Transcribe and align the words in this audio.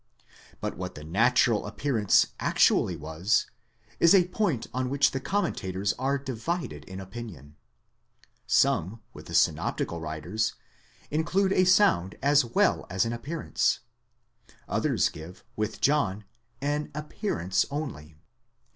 But 0.61 0.77
what 0.77 0.95
the 0.95 1.03
natural 1.03 1.67
appearance 1.67 2.33
actually 2.39 2.95
was, 2.97 3.45
is 3.99 4.15
a 4.15 4.29
point 4.29 4.65
on 4.73 4.89
which 4.89 5.11
the 5.11 5.19
commentators 5.19 5.93
are 5.99 6.17
divided 6.17 6.83
in 6.85 6.99
opinion. 6.99 7.55
Some, 8.47 9.03
with 9.13 9.27
the 9.27 9.35
synoptical 9.35 10.01
writers, 10.01 10.55
include 11.11 11.53
a 11.53 11.65
sound 11.65 12.15
as 12.23 12.43
well 12.43 12.87
as 12.89 13.05
an 13.05 13.13
appearance; 13.13 13.81
others 14.67 15.07
give, 15.09 15.43
with 15.55 15.81
John, 15.81 16.23
an 16.63 16.89
appearance 16.95 17.67
only. 17.69 18.15